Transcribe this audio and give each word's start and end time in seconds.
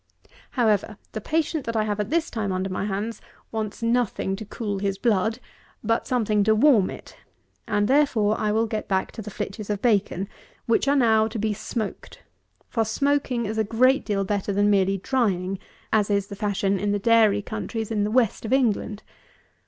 150. 0.55 0.55
However, 0.55 0.97
the 1.11 1.21
patient 1.21 1.63
that 1.65 1.75
I 1.75 1.83
have 1.83 1.99
at 1.99 2.09
this 2.09 2.31
time 2.31 2.51
under 2.51 2.71
my 2.71 2.85
hands 2.85 3.21
wants 3.51 3.83
nothing 3.83 4.35
to 4.35 4.45
cool 4.45 4.79
his 4.79 4.97
blood, 4.97 5.37
but 5.83 6.07
something 6.07 6.43
to 6.45 6.55
warm 6.55 6.89
it, 6.89 7.15
and, 7.67 7.87
therefore, 7.87 8.35
I 8.39 8.51
will 8.51 8.65
get 8.65 8.87
back 8.87 9.11
to 9.11 9.21
the 9.21 9.29
flitches 9.29 9.69
of 9.69 9.79
bacon, 9.79 10.27
which 10.65 10.87
are 10.87 10.95
now 10.95 11.27
to 11.27 11.37
be 11.37 11.53
smoked; 11.53 12.23
for 12.67 12.83
smoking 12.83 13.45
is 13.45 13.59
a 13.59 13.63
great 13.63 14.03
deal 14.03 14.23
better 14.23 14.51
than 14.51 14.71
merely 14.71 14.97
drying, 14.97 15.59
as 15.93 16.09
is 16.09 16.25
the 16.29 16.35
fashion 16.35 16.79
in 16.79 16.91
the 16.93 16.97
dairy 16.97 17.43
countries 17.43 17.91
in 17.91 18.03
the 18.03 18.09
West 18.09 18.43
of 18.43 18.51
England. 18.51 19.03